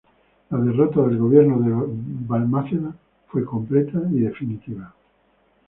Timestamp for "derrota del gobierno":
0.57-1.59